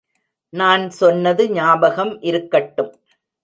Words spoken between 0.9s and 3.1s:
சொன்னது ஞாபகம் இருக்கட்டும்.